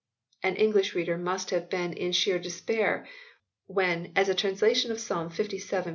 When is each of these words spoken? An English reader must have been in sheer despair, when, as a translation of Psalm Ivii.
An 0.41 0.55
English 0.55 0.95
reader 0.95 1.15
must 1.15 1.51
have 1.51 1.69
been 1.69 1.93
in 1.93 2.11
sheer 2.11 2.39
despair, 2.39 3.07
when, 3.67 4.11
as 4.15 4.29
a 4.29 4.33
translation 4.33 4.91
of 4.91 4.99
Psalm 4.99 5.29
Ivii. 5.29 5.61